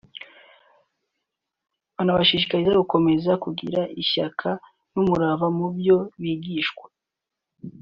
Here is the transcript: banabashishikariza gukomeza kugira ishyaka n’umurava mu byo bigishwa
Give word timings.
banabashishikariza 1.95 2.79
gukomeza 2.83 3.31
kugira 3.43 3.81
ishyaka 4.01 4.47
n’umurava 4.93 5.47
mu 5.57 5.67
byo 5.77 5.97
bigishwa 6.21 6.87